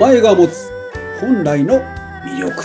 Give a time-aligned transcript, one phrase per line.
[0.00, 0.70] 前が持つ
[1.20, 1.82] 本来の
[2.24, 2.62] 魅力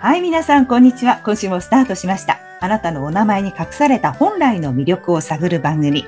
[0.00, 1.20] はい、皆さん、こんにちは。
[1.22, 2.38] 今週もスタートしました。
[2.62, 6.06] あなたのお名前に隠された本来の魅力を探る番組。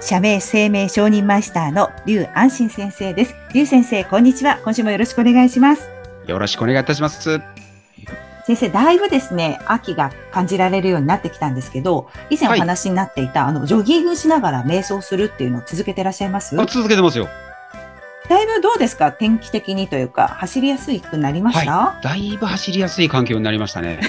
[0.00, 3.34] 社名生命承認マイスターの劉安心先生です。
[3.52, 4.60] 劉先生、こんにちは。
[4.62, 5.90] 今週もよろしくお願いします。
[6.28, 7.40] よろしくお願いいたします。
[8.46, 16.60] 先生、だいぶですね、秋が感じられるようになってきたんですけど、以前おはい話になっていた、あの、ジョギングしながら瞑想するっていうのを続けてらっしゃいます？
[16.60, 17.28] あ続けてますよ。
[18.28, 19.12] だいぶどうですか？
[19.12, 24.00] 天気的にというか、走りやすくなりました、だいぶ走りやすい環境になりましたね。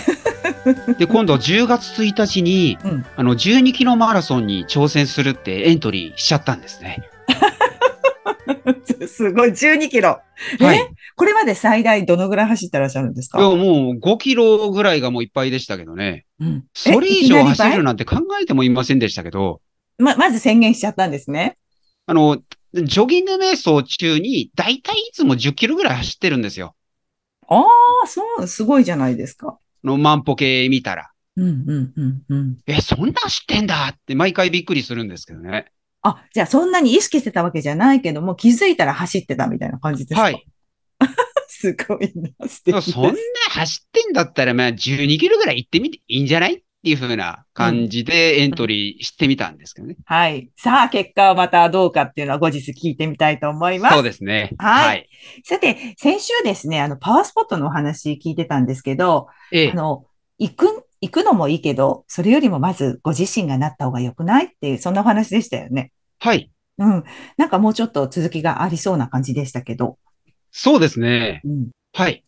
[1.00, 7.04] で、今度10月1日に、うんあの、12キロマラソンに挑戦するってエントリーしちゃったんですね。
[9.08, 10.20] すごい、12キロ。
[10.60, 10.90] はい。
[11.16, 13.40] えこれまで最大どのぐらい走ってらっしゃるんですか？
[13.40, 16.26] いや、もう5キロぐらいがもういっぱいでしたけどね。
[16.40, 19.62] うんそれ以上走るなんて考えてもいませんでしたけど、
[19.98, 21.58] ま、まず宣言しちゃったんですね。
[22.05, 22.38] あの、
[22.74, 26.76] ジョギング瞑想中に、だいたいいつも10キロぐらい走ってるんですよ。
[27.48, 27.63] あ
[28.04, 29.58] あ、そう、すごいじゃないですか。
[29.58, 31.12] あの万歩計見たら。
[31.38, 32.58] うん、うん、うん、うん。
[32.68, 35.71] え、そんな走ってんだって毎回びっくりするんですけどね。
[36.02, 40.24] あ、じゃあそんなに意識してたわけじゃないけども、気づいたら走ってたみたいな感じですか？
[40.24, 40.48] はい。。
[41.66, 42.91] すごいな、素敵。
[42.91, 43.13] そんな
[43.49, 49.98] 走ってんだったら、まあ、12キロぐらい行ってみていいんじゃないっていう風な感じでエントリーしてみたんですけどね。
[50.05, 50.52] はい。
[50.55, 53.96] さあ、結果はまたどうかっていうのは後日聞いてみたいと思います。
[53.96, 54.52] そうですね。
[54.60, 55.10] はい
[55.43, 60.05] さて、先週ですね、あの、パワースポットのお話聞いてたんですけど、ええあの、
[60.38, 65.91] 行く、行くのもいいけど、それよりもまずご自身がなった方が良くないっていう、そんなお話でしたよね。
[66.19, 66.52] はい。
[66.78, 67.03] うん。
[67.38, 69.97] なんかもうちょっと続きがありそうな感じでしたけど。
[70.58, 71.42] そうですね。
[71.44, 71.70] うん。
[71.92, 72.24] はい。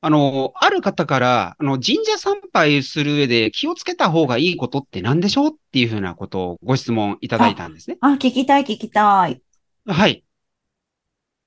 [0.00, 7.98] あの、ある方から、あの、神社参拝する上で気をつけた方がいいことって何でしょうっていう風なことをご質問いただいたんですね。
[8.00, 9.42] あ、聞きたい聞きたい。
[9.84, 10.24] はい。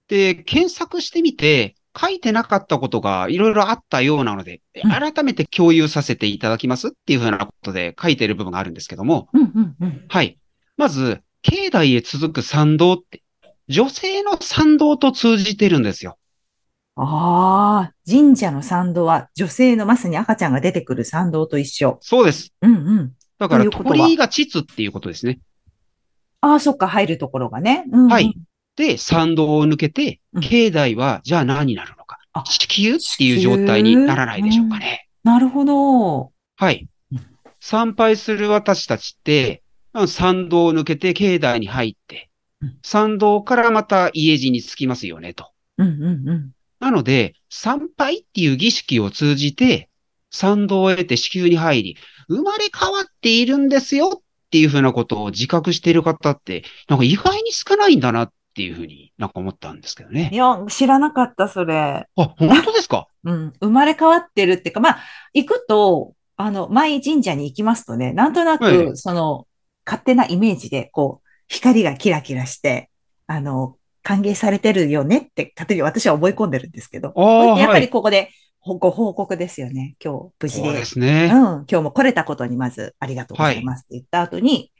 [0.07, 10.05] で、検索してみて、書いてなかったことがいろいろあったようなので、うん改めて共有させていただきますっていう風なことで書いてる部分があるんですけども、うんうんうん。
[10.07, 10.37] はい。
[10.77, 13.23] まず、境内へ続く参道って、
[13.67, 16.18] 女性の参道と通じてるんですよ。
[17.01, 21.97] ああ、神社の参道は女性のまさに赤ちゃんが出てくる参道と一緒。
[22.01, 22.53] そうです。
[22.61, 23.13] うんうん。
[23.37, 25.39] だから、鳥居が膣っていうことですね。
[26.41, 27.85] ああ、そっか、入るところがね。
[27.91, 28.35] うんうんはい。
[28.75, 32.43] で、参道を抜けてうん、境内は、じゃあ何になるのかあ。
[32.45, 35.07] 子宮っていう状態にならないでしょうかね。
[35.23, 36.31] なるほど。
[36.57, 37.21] はいうん。
[37.61, 42.29] 参拝する私たちって、まあ参道を抜けて境内に入って
[42.61, 45.49] うん、参道からまた家路に着きますよね、と。
[45.77, 45.91] うんう
[46.25, 46.51] んうん。
[46.79, 49.89] なので、参拝っていう儀式を通じて、
[50.31, 51.97] 参道を得て子宮に入り、
[52.27, 60.35] 生まれ変わっているんですよっていうふうなことを自覚している方って、なんか意外に少ないんだなっていうふうになんか思ったんですけどねい。
[60.35, 61.75] や、知らなかった、それ。
[61.75, 63.07] あ、本当ですか？
[63.23, 63.53] うん。
[63.59, 64.99] 生まれ変わってるっていうか、まあ、
[65.33, 69.47] 行くと、あの、舞神社に行きますとね、なんとなはいく、その、
[69.85, 72.89] 勝手なイメージで、こう、光がキラキラして、
[73.27, 77.13] あの、歓迎されてるよねって、勝手に私は思い込んでるんですけど。
[77.57, 77.89] やっぱりはい。
[77.89, 78.29] ここで、
[78.59, 79.95] ほご報告ですよね。
[80.03, 80.67] 今日、無事で。
[80.67, 81.05] そうですうん。
[81.05, 81.27] ね。
[81.29, 84.71] 今日も来れたことにまず、ありがとうございますって言った後に、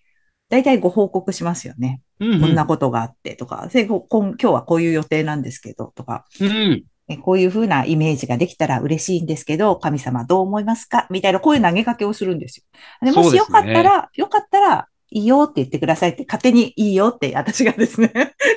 [0.50, 2.02] 大体ご報告しますよね。
[2.20, 2.42] うんうん。
[2.42, 6.84] こんなことがあってとか、今日はこういう予定なんですけどとか、うん。
[7.08, 11.08] えこういうふうなイメージができたら嬉しいんですけど、神様どう思いますか？
[11.10, 13.12] みたいな、こういう投げかけをするんですよ。
[13.12, 18.12] でもしよかったら、よかったら、いいよって言ってくださいって、勝手にいいよって、私がですね、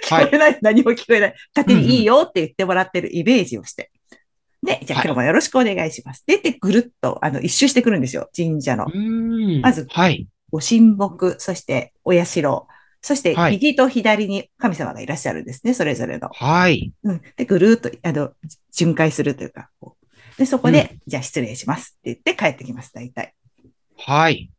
[0.05, 3.91] 聞こえない、何も聞こえない、勝手にいいよって言ってもらってるイメージをして。
[4.63, 6.25] で、じゃあはい今日もよろしくお願いします。
[6.27, 8.97] で、で、ぐるっと、あの、一周してくるんですよ、神社のう。
[8.97, 9.61] ん。
[9.61, 10.29] まずはい。
[10.51, 12.67] ご神木、そしてお社、
[13.01, 16.29] そしてはい右と左に神様がいらっしゃるんですね、それぞれの。
[16.33, 16.93] はい。
[17.03, 17.23] うん。
[17.37, 18.33] で、ぐるーっと、あの、
[18.71, 23.35] 巡回するというか、こうで、そこで、じゃあ失礼しますって言って帰ってきます、大体。
[23.99, 24.51] はい。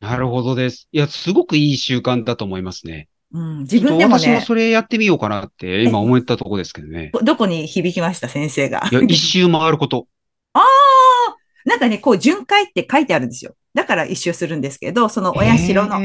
[0.00, 0.88] なるほどです。
[0.92, 3.08] いや、すごくいい習慣だと思いますね。
[3.32, 7.12] うん、自分でもね、私もそれやってみようかなって今思ったところですけどね。
[7.22, 8.88] どこに響きました、先生が？
[8.90, 10.08] いや、一周回ること。
[10.54, 10.64] ああ
[11.64, 13.54] なんかね、こう、巡回って書いてあるんですよ。
[13.74, 15.44] だから一周するんですけど、そのお社
[15.74, 16.00] の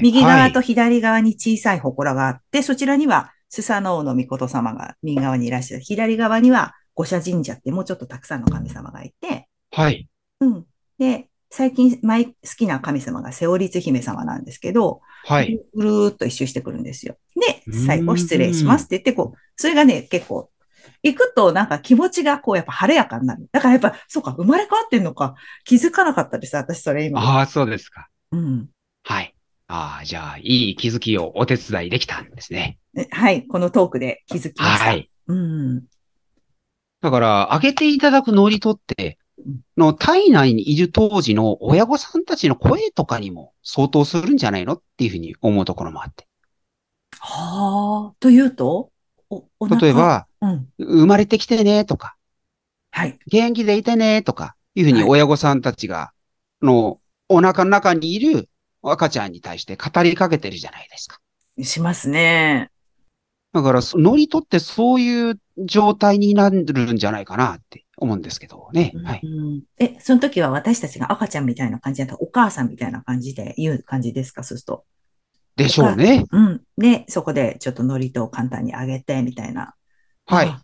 [0.00, 5.82] 右側とはい左側に小さい祠があって、そちらにはスサノオノミコト様が右側にいらっしゃる。
[5.82, 10.08] 左側には五社神社ってもうちょっとたくさんの神様がいて、はい。
[10.40, 10.64] うん。
[10.98, 15.60] で、最近、前好きな神様がセオリツ姫様なんですけど、はい。
[15.74, 17.16] ぐるーっと一周してくるんですよ。
[17.34, 20.50] で最後失礼しますって言って、こう、それがね、結構、
[21.02, 23.48] 行くとなんか気持ちがこうやっぱ晴れやかになる。
[23.52, 27.20] だからやっぱ、そうか、生まれ変わってんのか、気づかなかったです、私それ今。
[27.20, 28.08] ああ、そうですか。
[28.32, 28.68] うん。
[29.02, 29.34] はい。
[29.66, 32.78] ああ、じゃあ、いい気づきをお手伝いできたんですね。
[32.96, 33.46] えはい。
[33.46, 34.84] このトークで気づきました。
[34.84, 35.10] はい。
[35.26, 35.84] うん。
[37.00, 39.18] だから、あげていただくノリとって、
[39.76, 46.26] の体内にいる当時の親御さんたちの声とかにも相当するんじゃないのっていうふうに思うところもあって。
[47.18, 48.14] はあ。
[48.20, 48.90] というと？
[49.80, 50.68] 例え、ば、うん。
[50.78, 52.16] 生まれてきてねとか、
[52.90, 53.18] はい。
[53.26, 56.12] 元気でいてねとか、いうふうにはい親御さんたちが、
[56.62, 56.98] の、
[57.28, 58.48] お腹の中にいる
[58.82, 61.18] 赤ちゃんに対して語りかけてるじゃないですか。
[61.62, 62.70] しますね。
[63.52, 68.92] だから、そノリとってそういう状態になるんじゃないかなって思うんですけどね。
[69.04, 69.20] はい。
[69.22, 74.42] うんえ、その時は私たちが赤ちゃんみたいな感じだったお母さんみたいな感じで言う感じですか？
[74.42, 74.84] そうすると。
[75.56, 76.24] でしょうね。
[76.32, 76.62] うん。
[76.78, 79.74] で、そこでちょっとノリと簡単にあげて、みたいな。
[80.26, 80.62] はいあ。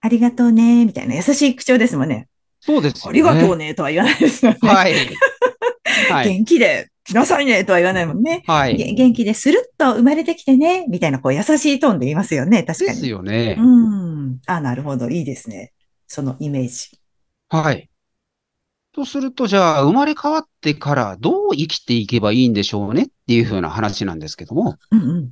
[0.00, 2.28] ありがとうね、みたいな優しい口調ですもんね。
[2.60, 3.08] そうですよね。
[3.10, 4.58] ありがとうね、とは言わないですよね。
[4.62, 4.94] はい。
[6.10, 6.28] はい。
[6.28, 8.42] 元気で来なさいね、とは言わないもんね。
[8.46, 8.76] はい。
[8.76, 12.98] げ元気でスルッと生まれてきてね、みたいなこう優しいトーンで言いますよね、確かに。
[12.98, 13.56] ですよね。
[13.58, 14.38] うん。
[14.46, 15.08] あ、なるほど。
[15.08, 15.72] いいですね。
[16.06, 16.98] そのイメージ。
[17.48, 17.90] はい。
[18.92, 25.30] とすると、じゃあ、生まれ変わってからどう生きていけばいいんでしょうねっていう風な話なんですけども、うんうん。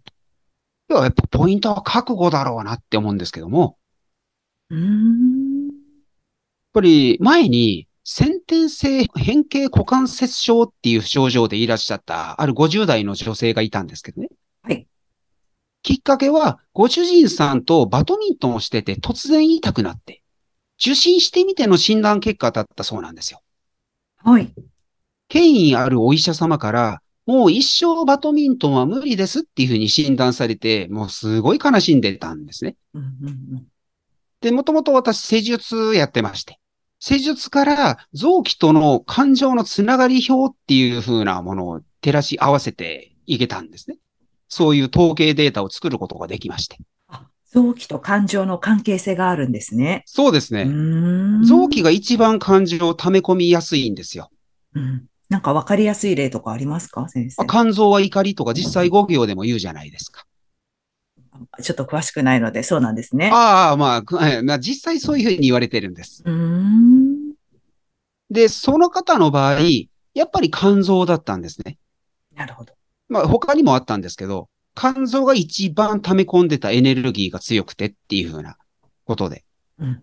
[0.88, 3.79] 要はやっぱポイントは覚悟だろうなって思うんですけども、
[4.69, 5.67] うーん。
[5.69, 5.75] やっ
[6.75, 14.29] ぱり前に先天性変形股関節症っていう症状でいらっしゃったある50代の女性がいたんですけどね。
[14.62, 14.87] はい。
[15.82, 20.23] きっかけは、ご主人さんとバドミントンをしてて突然痛くなって、
[20.79, 23.41] 受診してみての診断結果だったそうなんですよ。
[24.17, 24.53] はい。
[25.29, 32.76] 権威あるお医者様から、もう一生バドミントンは無理ですっていうふうに診断されて、もうすごい悲しんでたんですね。
[32.93, 33.67] うんうんうん。
[34.41, 36.59] で、もともと私施術やってまして、
[37.00, 43.97] 施術から臓器との感情のつながり表っていうふうなものを照らし合わせていけたんですね。
[44.49, 46.79] そういう統計データを作ることができまして。
[47.55, 50.03] あ、臓器と感情の関係性があるんですね。
[50.06, 50.67] うそうですね。
[51.45, 54.31] 臓器が一番感情を溜め込みやすいんですよ。
[54.75, 55.06] うん。
[55.29, 57.43] なんかわかりやすい例とかありますか先生？
[57.43, 57.47] あ。
[57.47, 60.25] 肝臓は怒りとか実際5行でも言うじゃないですか。
[61.61, 63.31] ちょっと詳しくないので、そうなんですね。
[63.33, 66.23] ああ、まあ、まあ、実際そういうふうに言われてるんです。
[68.31, 69.61] で、その方の場合、
[70.15, 71.79] やっぱり肝臓だったんですね。
[72.35, 72.75] なるほど。
[73.09, 78.56] まあ、他にもあったんですけど、肝臓が一番溜め込んでたエネルギーが強くてっていうふうな
[79.05, 79.44] ことで。
[79.79, 80.03] うん。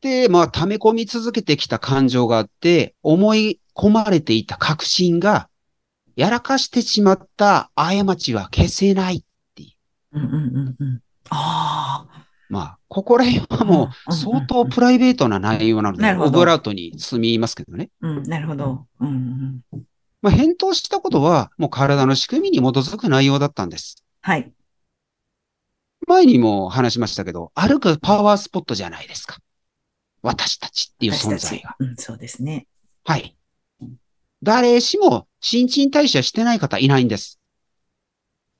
[0.00, 5.48] で、まあ、溜め込み続けてきた感情があって、思い込まれていた確信が、
[6.16, 9.24] やらかしてしまった過ちは消せない。
[10.12, 11.00] うんうんうんうん。
[11.30, 12.26] ああ。
[12.48, 17.90] まあ、ここら辺はもう相当プライベートな内容なので、オブラートに積みますけどね。
[18.00, 18.86] うん、なるほど。
[19.00, 19.82] うんうん。
[20.22, 24.04] まあ、返答したことは、もう体の仕組みに基づく内容だったんです。
[24.22, 24.52] はい。
[26.06, 29.38] 前にも話しましたけど、歩くパワースポットじゃないですか。
[30.22, 31.76] 私たちっていう存在が。
[31.78, 32.66] うん、そうですね。
[33.04, 33.36] はい。
[34.42, 37.40] 誰しも新陳代謝してない方いないんです。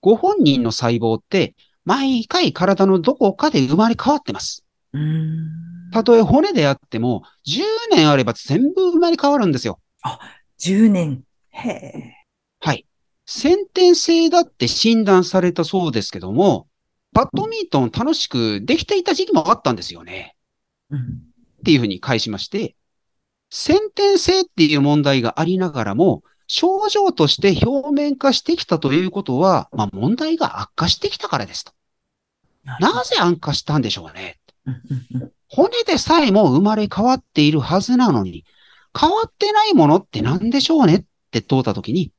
[0.01, 1.55] ご本人の細胞って、
[1.85, 4.65] 毎回体のどこかで生まれ変わってます。
[5.93, 9.81] たとえ骨であっても、10年あれば全部生まれ変わるんですよ。
[10.59, 11.23] 10年。
[11.57, 12.15] へえ。
[12.61, 12.87] はい。
[13.25, 16.69] 先天性だって診断されたそうですけども、
[17.13, 20.37] バドミントン楽しくできていた時期もあったんですよね。
[20.91, 20.99] うん。
[20.99, 21.03] っ
[21.65, 22.77] ていうふうに返しまして、
[23.51, 31.73] 先天性っていう問題がありながらも、症状として表面化してきたということは、まあ問題が悪化してきたからですと。
[32.81, 34.39] なぜ悪化したんでしょうね。
[35.49, 38.45] 骨でさえも生まれ変わっているはずなのに、
[38.99, 41.05] 変わってないものって何でしょうねっ
[41.41, 42.13] て問うたときに、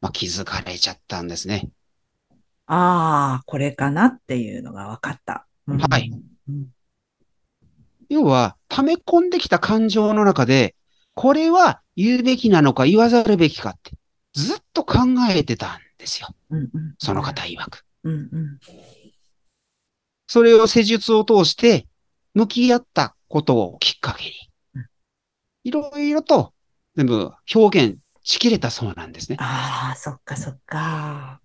[0.00, 1.70] まあ気づかれちゃったんですね。
[2.66, 5.46] ああ、これかなっていうのが分かった。
[5.66, 6.10] うんはい。
[6.48, 6.66] うん
[8.08, 10.76] 要は、溜め込んできた感情の中で、
[11.14, 13.92] これは言うべきなのか言わざるべきかって、
[14.32, 14.98] ずっと考
[15.30, 16.28] えてたんですよ。
[16.50, 17.84] うんうんその方曰く。
[18.04, 18.60] うんうん。
[20.28, 21.88] それを施術を通して、
[22.34, 24.32] 向き合ったことをきっかけに
[24.74, 24.86] うん、
[25.64, 26.52] いろいろと
[26.94, 29.36] 全部表現しきれたそうなんですね。
[29.38, 31.40] ああ、そっかそっか。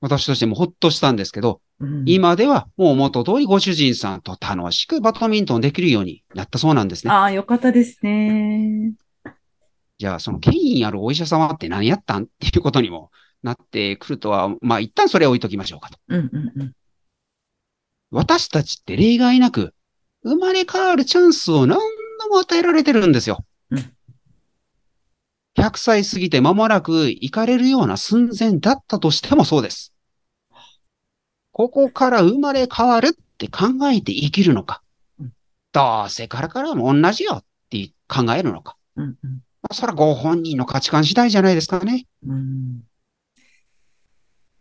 [0.00, 7.12] 私としてもほっとしたんですけど、うん、今ではもう元通りご主人さんと楽しくバドミントンできるようになったそうなんですね。
[7.12, 8.94] ああ、よかったですね。
[9.98, 13.10] じゃあ、その権威あるお医者様って何やったんっていうことにも
[13.42, 15.98] なってくるとは、まあ一旦それは置いときましょうかと。
[16.08, 16.72] うんうんうん。
[18.10, 19.74] 私たちって例外なく、
[20.22, 23.44] 生まれ変わるチャンスを何度も与えられてるんですよ。
[25.56, 29.92] うん100歳過ぎて間もなく行かれるような寸前だったとしてもそうです。
[31.52, 34.82] ここから生まれ変わるって考えて生きるのか
[35.20, 35.32] うん。
[35.72, 38.76] どうせからからも同じよって考えるのか。
[38.96, 39.16] うんうん
[39.62, 42.06] まあそれはご本人の価値観次第じゃないですかね。
[42.26, 42.82] うん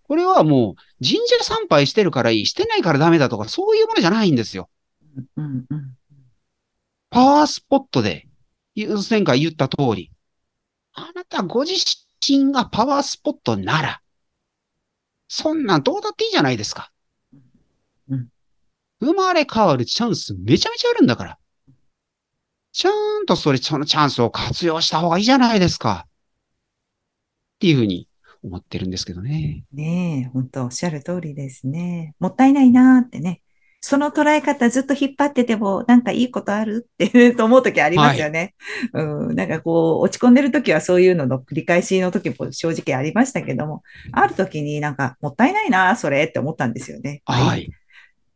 [0.03, 4.69] これはもう神社参拝してるからいい、してないからダメだとかそういうものじゃないんですよ。
[5.37, 5.97] うんうん
[7.09, 8.27] パワースポットで、
[9.07, 10.11] 前回言った通り、
[10.93, 11.73] あなたご自
[12.27, 14.01] 身がパワースポットなら、
[15.27, 16.91] そんなんどうだっていいじゃないですか。
[18.09, 18.29] うん
[18.99, 21.37] 生まれ変わるチャンスめちゃめちゃあるんだから。
[22.71, 26.07] ちゃんとそれ、そのチャンスを活用した方がいいじゃないですか。
[26.07, 26.09] っ
[27.59, 28.07] ていうふうに
[28.41, 29.65] 思ってるんですけどね。
[29.73, 32.15] ねえ、本当おっしゃる通りですね。
[32.19, 33.42] もったいないなーってね。
[33.85, 38.55] その捉え方ずっと引っ張ってても、なんかいいことあるってと思うときありますよね。
[38.93, 39.35] うん。
[39.35, 47.23] なんかこう、落ち込んでるときはそういうのの繰り返しのときも正直ありましたけども、あるときになんかもったいないなー、それって思ったんですよね。
[47.25, 47.69] はい。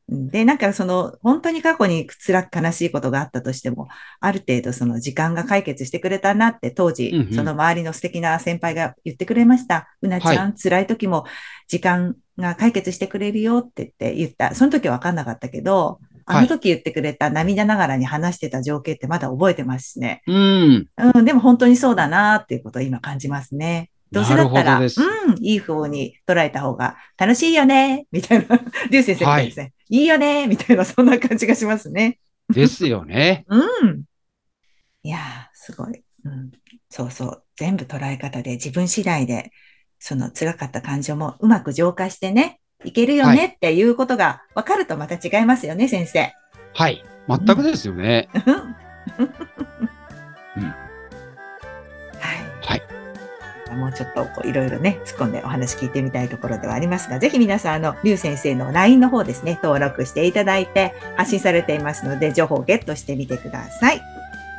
[0.10, 3.90] で、なんかその、本当に過去に辛く悲しいことがあったとしても、
[4.22, 9.90] ある程度その時間が解決してくれたなって当時、うんうんその周りの素敵な先輩が言ってくれました。
[10.02, 11.26] うなちゃん、辛い時も
[11.68, 14.56] 時間が解決してくれるよって言って言った。
[14.56, 20.22] その時は分かんなかったけど、あの時言ってくれた涙ながらに話してた情景ってまだ覚えてますしね。
[20.28, 20.88] うん。
[21.16, 23.90] うん、でも本当にそうだなっていうことを今感じますね。
[24.12, 24.88] どうせだったら、うん、
[25.42, 28.58] いい方に捉えた方が楽しいよね、みたいな、
[28.90, 29.66] リュウ先生みたいですね。
[29.66, 32.20] い、いよね、みたいな、そんな感じがしますね。
[32.50, 33.46] ですよね。
[33.50, 34.03] うん。
[35.03, 35.22] いやー、
[35.53, 36.03] すごい。
[36.25, 36.51] うん。
[36.89, 37.44] そうそう。
[37.56, 39.51] 全部捉え方で自分次第で、
[40.00, 46.34] その辛かった感情もうまく浄化してね、いけるよねっていうことが分かるとまた違いますよね、先生。
[46.74, 47.03] はい。
[47.27, 48.29] 全くですよね。
[48.46, 49.66] うん
[53.77, 64.01] もうちょっとこういろいろね、突っ込んでお話聞いてみたいところではありますが、ぜひ皆さん、あの、リュウ先生の LINE の方ですね、登録していただいて発信されていますので、情報をゲットしてみてください。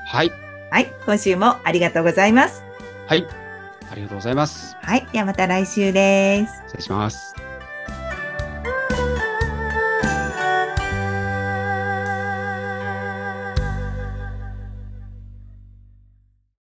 [0.06, 0.32] はい。
[0.70, 0.86] はい。
[1.04, 2.62] 今週もありがとうございます。
[3.06, 3.26] はい。
[3.90, 4.76] ありがとうございます。
[4.80, 5.06] はい。
[5.12, 6.62] ではまた来週です。
[6.66, 7.37] 失礼します。